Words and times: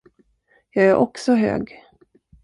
Jag 0.71 0.85
är 0.85 0.95
också 0.95 1.33
hög. 1.35 1.79